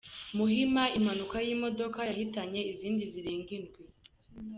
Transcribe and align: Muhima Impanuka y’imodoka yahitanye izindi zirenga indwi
Muhima 0.37 0.83
Impanuka 0.97 1.37
y’imodoka 1.47 1.99
yahitanye 2.09 2.61
izindi 2.71 3.03
zirenga 3.13 3.51
indwi 3.57 3.83